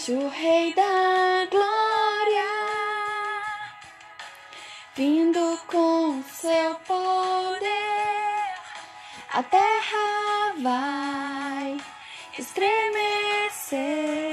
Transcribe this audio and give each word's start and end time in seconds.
Vejo 0.00 0.18
o 0.18 0.28
Rei 0.30 0.72
da 0.72 1.46
Glória 1.50 2.42
vindo 4.96 5.60
com 5.66 6.22
seu 6.22 6.74
poder. 6.86 7.60
A 9.34 9.42
terra 9.42 10.54
vai 10.62 11.76
estremecer. 12.38 14.29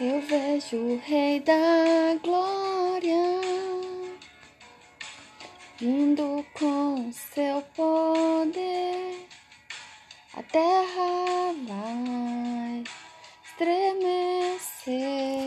Eu 0.00 0.20
vejo 0.20 0.76
o 0.76 1.00
Rei 1.04 1.40
da 1.40 2.14
Glória 2.22 3.40
vindo 5.76 6.46
com 6.54 7.10
seu 7.12 7.60
poder. 7.74 9.26
A 10.34 10.42
terra 10.44 11.52
vai 11.66 12.84
estremecer. 13.44 15.37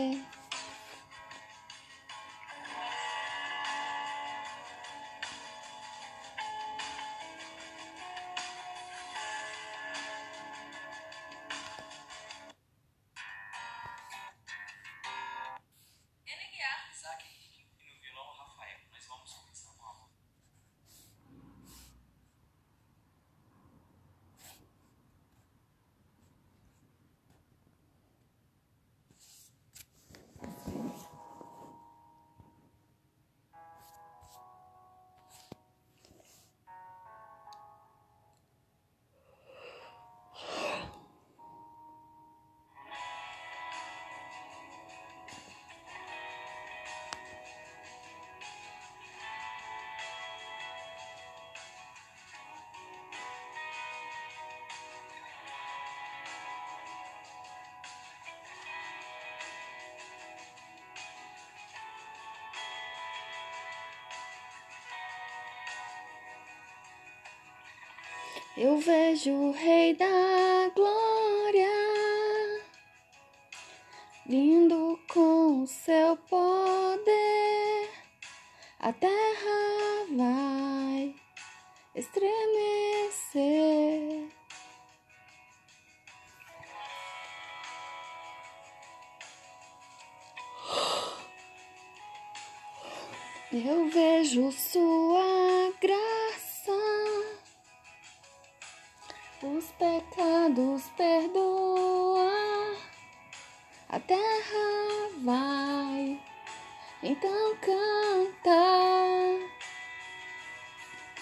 Eu 68.54 68.76
vejo 68.78 69.32
o 69.32 69.52
Rei 69.52 69.94
da 69.94 70.70
Glória 70.76 71.68
vindo 74.26 75.00
com 75.10 75.66
seu 75.66 76.18
poder. 76.28 77.88
A 78.78 78.92
terra 78.92 80.06
vai 80.14 81.14
estremecer. 81.94 82.71
A 103.92 104.00
terra 104.00 105.10
vai, 105.22 106.18
então 107.02 107.54
canta. 107.60 108.50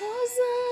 Hosana, 0.01 0.70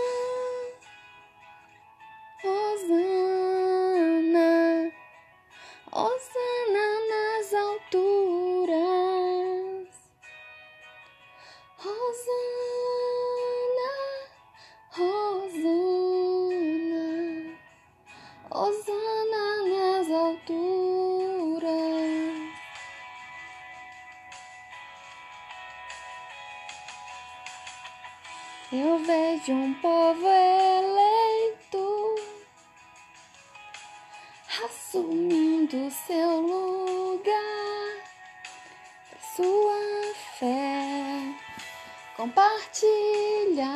Eu 28.70 28.98
vejo 28.98 29.52
um 29.54 29.72
povo 29.80 30.26
eleito 30.26 32.14
assumindo 34.62 35.90
seu 35.90 36.40
lugar, 36.42 38.04
sua 39.34 40.14
fé 40.38 41.34
compartilhar. 42.14 43.68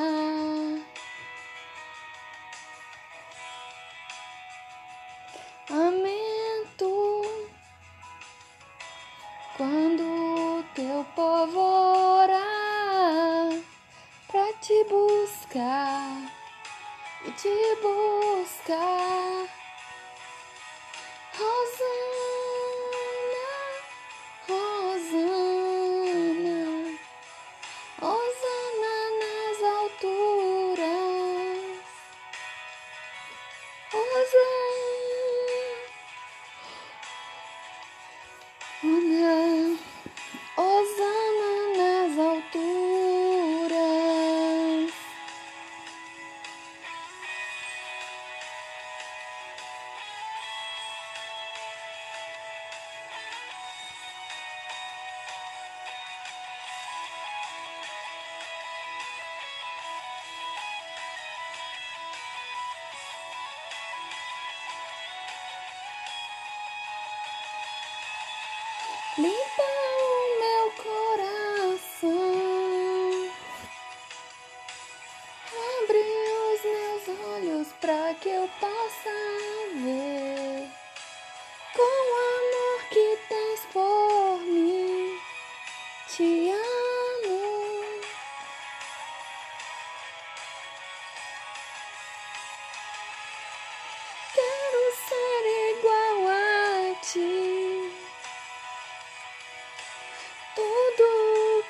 Leave 69.17 69.51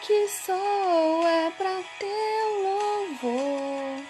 que 0.07 0.27
sou 0.29 1.27
é 1.29 1.51
pra 1.53 1.81
teu 2.01 2.63
louvor. 2.63 4.05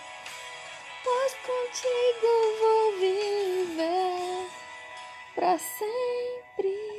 Pois 1.05 1.35
contigo 1.35 2.29
vou 2.61 2.93
viver 2.99 4.51
pra 5.35 5.59
sempre. 5.59 6.93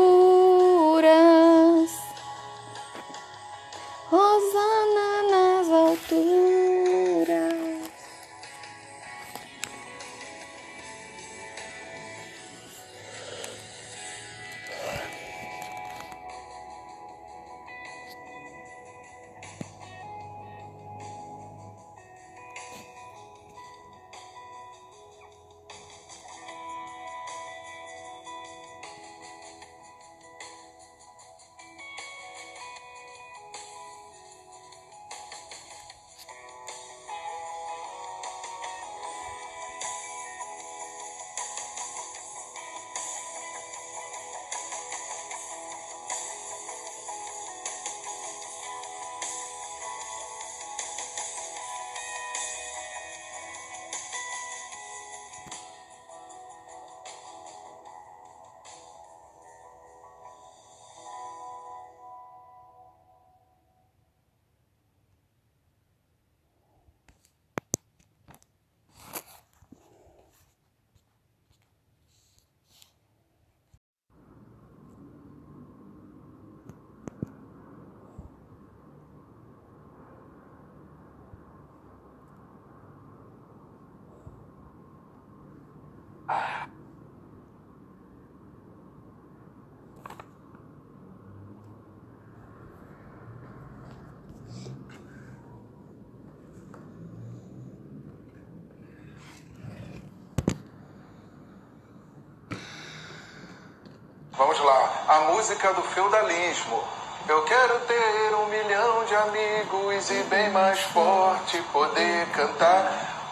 Vamos 104.39 104.57
lá. 104.61 104.89
A 105.05 105.19
música 105.33 105.73
do 105.73 105.81
feudalismo. 105.81 106.81
Eu 107.27 107.43
quero 107.43 107.77
ter 107.81 108.35
um 108.35 108.45
milhão 108.45 109.03
de 109.03 109.13
amigos 109.13 110.09
e 110.11 110.23
bem 110.29 110.49
mais 110.49 110.79
forte 110.79 111.61
poder 111.73 112.25
cantar. 112.27 112.89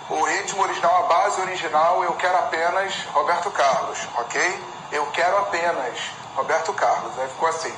O 0.10 0.22
ritmo 0.24 0.64
original, 0.64 1.06
a 1.06 1.08
base 1.08 1.40
original, 1.40 2.04
eu 2.04 2.12
quero 2.16 2.38
apenas 2.40 2.94
Roberto 3.14 3.50
Carlos, 3.52 4.06
ok? 4.18 4.60
Eu 4.92 5.06
quero 5.14 5.38
apenas 5.38 5.98
Roberto 6.36 6.74
Carlos. 6.74 7.18
Aí 7.18 7.30
ficou 7.30 7.48
assim. 7.48 7.74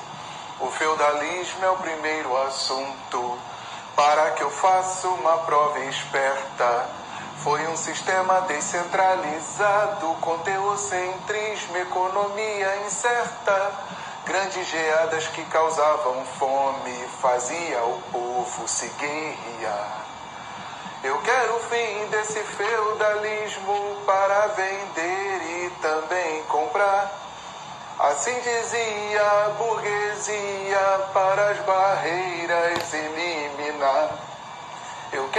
O 0.60 0.72
feudalismo 0.72 1.64
é 1.64 1.70
o 1.70 1.78
primeiro 1.78 2.36
assunto 2.48 3.38
para 3.96 4.32
que 4.32 4.42
eu 4.42 4.50
faça 4.50 5.08
uma 5.08 5.38
prova 5.46 5.78
esperta. 5.82 6.90
Foi 7.44 7.66
um 7.68 7.78
sistema 7.78 8.42
descentralizado 8.42 10.08
com 10.20 10.38
teocentrismo, 10.40 11.78
economia 11.78 12.86
incerta. 12.86 13.72
Grandes 14.26 14.68
geadas 14.68 15.28
que 15.30 15.44
causavam 15.46 16.26
fome, 16.38 16.94
fazia 17.22 17.82
o 17.84 18.02
povo 18.12 18.68
se 18.68 18.90
guerrear. 18.90 20.06
Eu 21.02 21.18
quero 21.20 21.56
o 21.56 21.60
fim 21.62 22.08
desse 22.12 22.44
feudalismo 22.44 23.96
para 24.06 24.48
vender 24.48 25.66
e 25.66 25.70
também 25.82 26.44
comprar. 26.44 27.10
Assim 28.00 28.38
dizia 28.42 29.22
a 29.22 29.50
burguesia 29.58 31.10
para 31.14 31.52
as 31.52 31.60
barreiras 31.60 32.94
eliminar. 32.94 34.29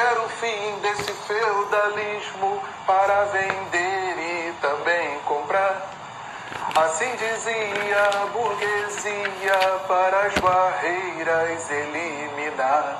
Quero 0.00 0.25
o 0.25 0.28
fim 0.30 0.78
desse 0.80 1.12
feudalismo 1.12 2.62
para 2.87 3.25
vender 3.26 4.16
e 4.19 4.52
também 4.62 5.19
comprar. 5.26 5.90
Assim 6.75 7.14
dizia 7.16 8.09
a 8.09 8.26
burguesia 8.33 9.59
para 9.87 10.21
as 10.23 10.35
barreiras 10.37 11.71
eliminar. 11.71 12.99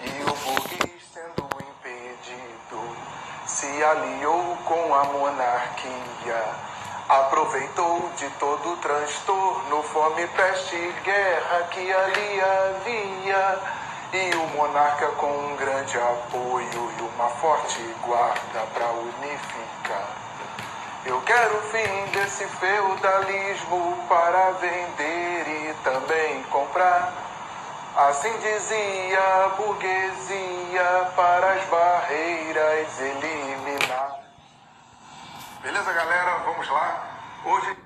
E 0.00 0.22
o 0.22 0.34
burguês 0.36 1.02
sendo 1.12 1.50
impedido 1.60 2.96
se 3.44 3.84
aliou 3.84 4.56
com 4.64 4.94
a 4.94 5.04
monarquia. 5.04 6.44
Aproveitou 7.10 8.10
de 8.16 8.30
todo 8.38 8.72
o 8.72 8.76
transtorno, 8.78 9.82
fome, 9.82 10.26
peste 10.28 10.76
e 10.76 10.94
guerra 11.04 11.68
que 11.70 11.92
ali 11.92 12.40
havia. 12.40 13.05
Monarca 14.56 15.06
com 15.18 15.26
um 15.26 15.56
grande 15.56 15.98
apoio 15.98 16.92
e 16.98 17.02
uma 17.02 17.28
forte 17.28 17.78
guarda 18.02 18.60
para 18.72 18.90
unificar. 18.90 20.08
Eu 21.04 21.20
quero 21.20 21.58
o 21.58 21.62
fim 21.64 22.10
desse 22.12 22.46
feudalismo 22.46 23.98
para 24.08 24.52
vender 24.52 25.46
e 25.46 25.74
também 25.84 26.42
comprar. 26.44 27.12
Assim 27.96 28.32
dizia 28.38 29.44
a 29.44 29.48
burguesia 29.58 31.10
para 31.14 31.52
as 31.52 31.64
barreiras 31.66 32.98
eliminar. 32.98 34.20
Beleza, 35.60 35.92
galera? 35.92 36.38
Vamos 36.46 36.66
lá. 36.70 37.04
Hoje. 37.44 37.85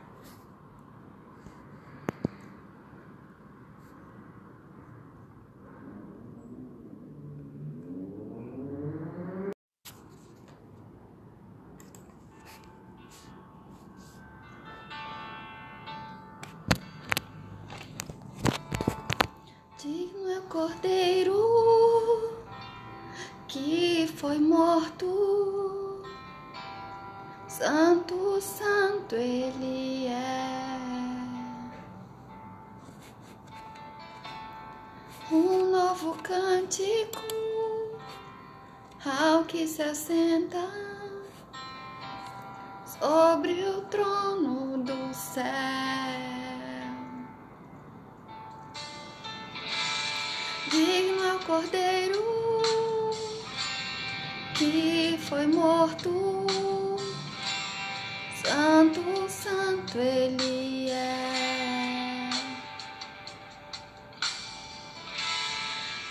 Cordeiro 20.51 22.37
que 23.47 24.13
foi 24.17 24.39
morto. 24.39 26.03
Santo, 27.47 28.41
santo 28.41 29.15
ele 29.15 30.09
é. 30.09 30.77
Um 35.31 35.71
novo 35.71 36.17
cântico 36.21 37.23
ao 39.07 39.45
que 39.45 39.69
se 39.69 39.83
assenta 39.83 40.69
sobre 42.85 43.53
o 43.69 43.83
trono 43.83 44.83
do 44.83 45.15
céu. 45.15 46.00
Digno 50.71 51.25
é 51.25 51.35
o 51.35 51.39
cordeiro 51.41 52.23
que 54.57 55.19
foi 55.29 55.45
morto. 55.47 56.47
Santo, 58.45 59.29
santo 59.29 59.99
ele 59.99 60.91
é. 60.91 62.31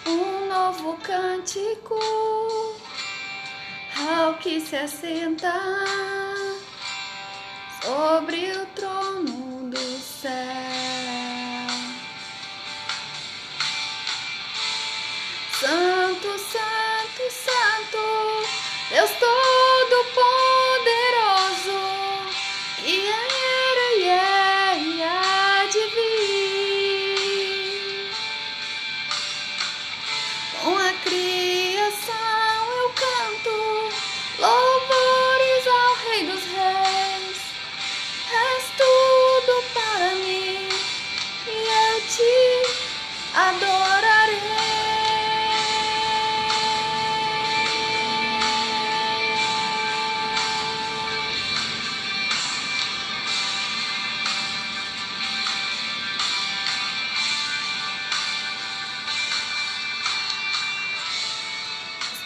Um 0.05 0.49
novo 0.49 0.97
cântico 0.97 1.97
ao 3.95 4.33
que 4.39 4.59
se 4.59 4.75
assenta 4.75 5.53
sobre 7.81 8.51
o 8.51 8.65
trono 8.75 9.48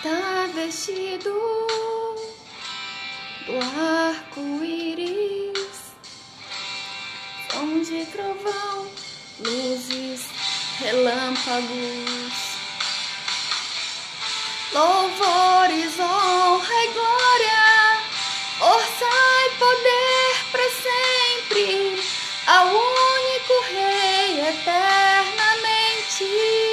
Está 0.03 0.51
vestido 0.53 1.31
do 3.45 3.55
arco-íris, 4.11 5.75
som 7.49 7.69
de 7.81 8.05
trovão, 8.07 8.91
luzes, 9.39 10.27
relâmpagos, 10.79 12.33
louvores, 14.73 15.97
honra 15.97 16.83
e 16.83 16.87
glória, 16.89 18.01
força 18.59 19.07
e 19.45 19.47
poder 19.57 20.33
para 20.51 20.69
sempre, 20.83 22.03
ao 22.47 22.67
único 22.67 23.53
Rei 23.71 24.41
eternamente. 24.49 26.72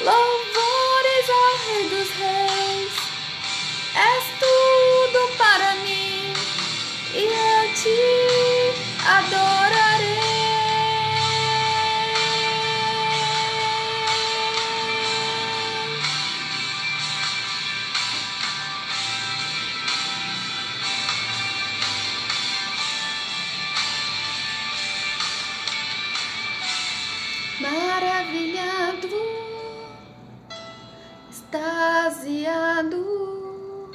Louvores 0.00 0.39
extasiado, 32.20 33.90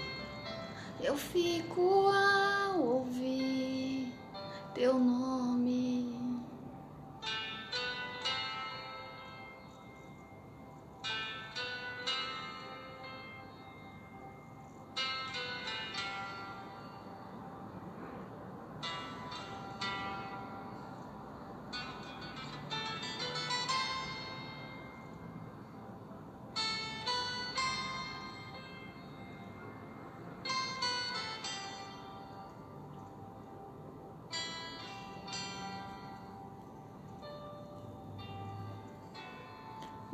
eu 1.03 1.15
fico 1.15 2.07
ao 2.07 2.81
ouvir 2.81 4.11
teu 4.73 4.97
nome. 4.97 5.24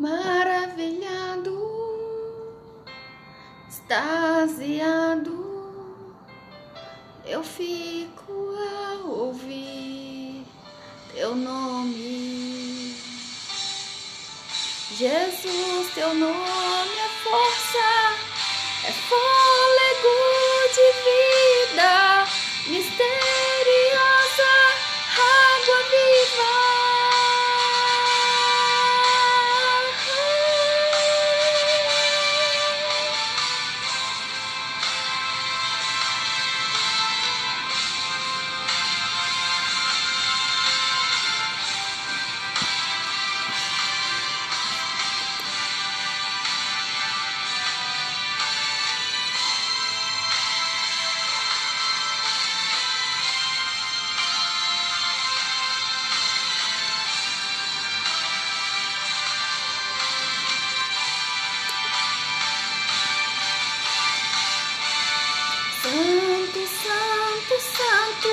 Maravilhado, 0.01 1.62
extasiado, 3.70 5.38
eu 7.24 7.43
fico 7.43 8.34
ao 8.34 9.12
ouvir 9.12 10.43
teu 11.13 11.36
nome. 11.36 12.96
Jesus, 14.98 15.93
teu 15.93 16.15
nome 16.15 16.60
Santo, 67.59 68.29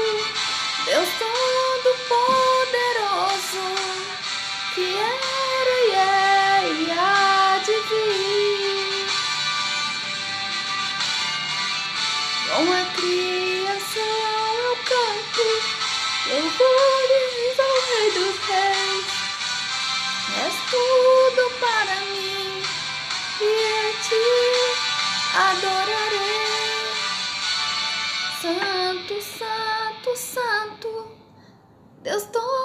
Deus 0.85 1.09
Todo-Poderoso, 1.19 2.17
que 4.75 4.87
era 4.97 5.77
e 5.81 5.93
é 5.95 6.69
e 6.73 6.91
há 6.91 7.59
de 7.65 7.77
vir. 7.89 9.09
Com 12.49 12.65
a 12.71 12.85
criação 12.97 14.53
eu 14.65 14.77
canto, 14.85 15.47
louvores 16.29 17.57
ao 17.61 17.77
Rei 17.89 18.09
dos 18.11 18.37
Reis. 18.47 19.09
És 20.45 20.57
tudo 20.71 21.43
para 21.61 21.97
mim 22.13 22.49
e 23.41 23.45
a 23.75 23.87
ti 24.03 24.29
adorarei. 25.35 25.88
Deus 32.03 32.31
Todo-Poderoso, 32.31 32.58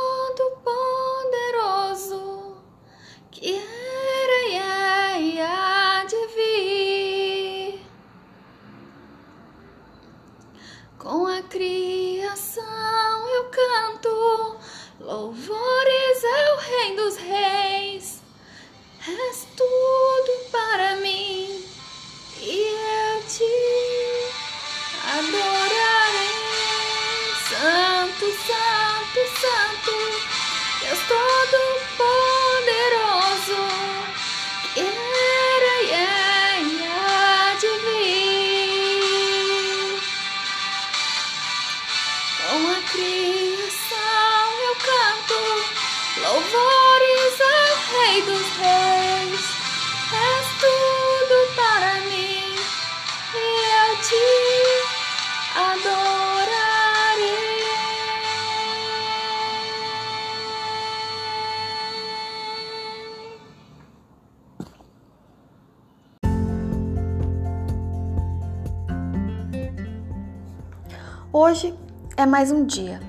é 72.24 72.26
mais 72.26 72.52
um 72.52 72.64
dia 72.64 73.02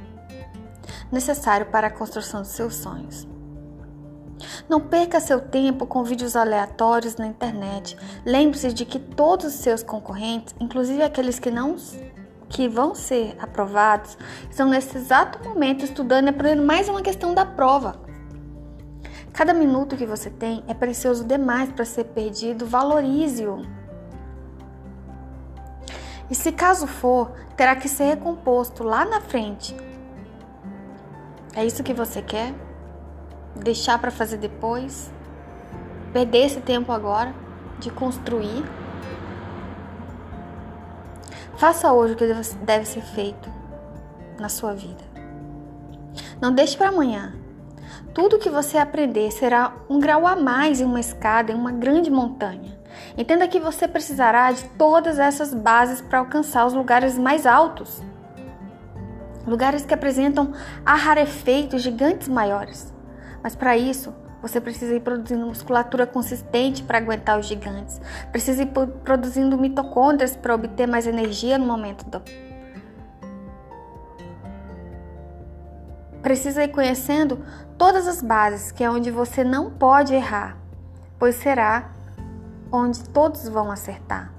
necessário 1.13 1.67
para 1.67 1.87
a 1.87 1.91
construção 1.91 2.43
dos 2.43 2.51
seus 2.51 2.75
sonhos. 2.75 3.29
Não 4.69 4.81
perca 4.81 5.21
seu 5.21 5.41
tempo 5.41 5.87
com 5.87 6.03
vídeos 6.03 6.35
aleatórios 6.35 7.15
na 7.15 7.29
internet. 7.29 7.97
Lembre-se 8.27 8.73
de 8.73 8.85
que 8.85 8.99
todos 8.99 9.47
os 9.47 9.53
seus 9.53 9.85
concorrentes, 9.85 10.53
inclusive 10.59 11.01
aqueles 11.01 11.39
que 11.39 11.51
não 11.51 11.77
que 12.49 12.69
vão 12.69 12.95
ser 12.95 13.37
aprovados, 13.39 14.19
estão 14.51 14.69
nesse 14.69 14.97
exato 14.97 15.49
momento 15.49 15.85
estudando 15.85 16.27
e 16.27 16.31
aprendendo 16.31 16.67
mais 16.67 16.89
uma 16.89 17.01
questão 17.01 17.33
da 17.33 17.47
prova. 17.47 18.01
Cada 19.33 19.55
minuto 19.55 19.97
que 19.97 20.07
você 20.07 20.29
tem 20.29 20.65
é 20.67 20.75
precioso 20.75 21.25
demais 21.25 21.71
para 21.71 21.85
ser 21.85 22.05
perdido. 22.07 22.67
Valorize-o. 22.67 23.63
E 26.31 26.35
se 26.35 26.51
caso 26.53 26.87
for, 26.87 27.33
terá 27.57 27.77
que 27.77 27.89
ser 27.89 28.05
recomposto 28.05 28.83
lá 28.83 29.05
na 29.05 29.21
frente. 29.21 29.77
É 31.55 31.65
isso 31.65 31.83
que 31.83 31.93
você 31.93 32.23
quer? 32.23 32.55
Deixar 33.55 33.99
para 33.99 34.11
fazer 34.11 34.39
depois? 34.39 35.13
Perder 36.13 36.47
esse 36.47 36.61
tempo 36.61 36.91
agora 36.91 37.35
de 37.79 37.91
construir? 37.91 38.65
Faça 41.57 41.93
hoje 41.93 42.15
o 42.15 42.17
que 42.17 42.27
deve 42.63 42.85
ser 42.85 43.03
feito 43.03 43.49
na 44.39 44.49
sua 44.49 44.75
vida. 44.75 45.05
Não 46.41 46.53
deixe 46.53 46.77
para 46.77 46.89
amanhã. 46.89 47.35
Tudo 48.13 48.39
que 48.39 48.51
você 48.51 48.79
aprender 48.79 49.31
será 49.31 49.73
um 49.89 50.01
grau 50.01 50.27
a 50.27 50.35
mais 50.35 50.81
em 50.81 50.85
uma 50.85 51.01
escada, 51.01 51.53
em 51.53 51.55
uma 51.55 51.73
grande 51.73 52.11
montanha. 52.11 52.74
Entenda 53.17 53.49
que 53.49 53.61
você 53.61 53.87
precisará 53.87 54.51
de 54.53 54.65
todas 54.71 55.19
essas 55.19 55.55
bases 55.55 56.01
para 56.01 56.19
alcançar 56.19 56.67
os 56.67 56.73
lugares 56.73 57.19
mais 57.19 57.47
altos. 57.47 58.03
Lugares 59.47 59.85
que 59.85 59.95
apresentam 59.95 60.53
a 60.85 60.95
rarefeitos 60.95 61.83
gigantes 61.83 62.29
maiores. 62.29 62.93
Mas 63.43 63.55
para 63.55 63.77
isso, 63.77 64.13
você 64.45 64.61
precisa 64.61 64.95
ir 64.95 65.01
produzindo 65.01 65.47
musculatura 65.47 66.07
consistente 66.07 66.83
para 66.83 66.99
aguentar 66.99 67.39
os 67.39 67.47
gigantes. 67.47 67.99
Precisa 68.31 68.63
ir 68.63 68.71
produzindo 69.03 69.57
mitocôndrias 69.57 70.37
para 70.37 70.55
obter 70.55 70.87
mais 70.87 71.07
energia 71.07 71.57
no 71.57 71.65
momento 71.65 72.05
do. 72.05 72.23
Precisa 76.21 76.65
ir 76.65 76.69
conhecendo 76.69 77.43
todas 77.79 78.07
as 78.07 78.21
bases, 78.21 78.71
que 78.71 78.85
é 78.85 78.91
onde 78.91 79.11
você 79.11 79.43
não 79.43 79.71
pode 79.71 80.15
errar, 80.15 80.59
pois 81.19 81.37
será 81.37 81.94
onde 82.77 83.09
todos 83.11 83.49
vão 83.49 83.71
acertar. 83.71 84.33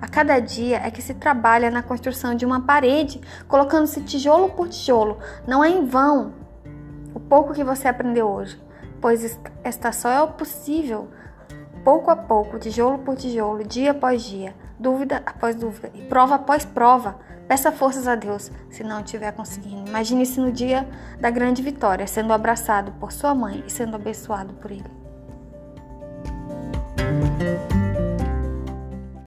A 0.00 0.06
cada 0.06 0.38
dia 0.38 0.78
é 0.78 0.90
que 0.90 1.02
se 1.02 1.14
trabalha 1.14 1.70
na 1.70 1.82
construção 1.82 2.34
de 2.34 2.44
uma 2.44 2.60
parede, 2.60 3.20
colocando-se 3.48 4.02
tijolo 4.02 4.50
por 4.50 4.68
tijolo. 4.68 5.18
Não 5.46 5.64
é 5.64 5.68
em 5.68 5.86
vão 5.86 6.32
o 7.14 7.20
pouco 7.20 7.54
que 7.54 7.64
você 7.64 7.88
aprendeu 7.88 8.28
hoje, 8.28 8.60
pois 9.00 9.38
esta 9.64 9.90
só 9.92 10.10
é 10.10 10.22
o 10.22 10.28
possível, 10.28 11.08
pouco 11.82 12.10
a 12.10 12.16
pouco, 12.16 12.58
tijolo 12.58 12.98
por 12.98 13.16
tijolo, 13.16 13.64
dia 13.64 13.92
após 13.92 14.22
dia, 14.22 14.54
dúvida 14.78 15.22
após 15.24 15.56
dúvida 15.56 15.90
e 15.94 16.02
prova 16.02 16.36
após 16.36 16.64
prova. 16.64 17.18
Peça 17.48 17.72
forças 17.72 18.06
a 18.06 18.14
Deus 18.14 18.52
se 18.68 18.84
não 18.84 19.00
estiver 19.00 19.32
conseguindo. 19.32 19.88
Imagine-se 19.88 20.38
no 20.38 20.52
dia 20.52 20.86
da 21.18 21.30
grande 21.30 21.62
vitória, 21.62 22.06
sendo 22.06 22.32
abraçado 22.32 22.92
por 23.00 23.10
sua 23.10 23.34
mãe 23.34 23.64
e 23.66 23.70
sendo 23.70 23.96
abençoado 23.96 24.52
por 24.54 24.70
ele. 24.70 24.97
Thank 27.38 27.72
you. 27.72 27.77